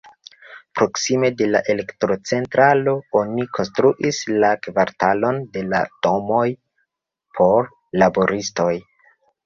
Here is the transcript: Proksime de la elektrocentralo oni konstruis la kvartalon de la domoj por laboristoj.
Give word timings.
Proksime 0.77 1.29
de 1.41 1.49
la 1.55 1.61
elektrocentralo 1.73 2.95
oni 3.21 3.47
konstruis 3.59 4.23
la 4.45 4.51
kvartalon 4.65 5.41
de 5.59 5.67
la 5.77 5.85
domoj 6.09 6.45
por 7.39 7.75
laboristoj. 8.05 8.73